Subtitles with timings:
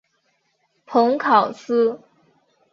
[0.87, 2.01] 蓬考斯。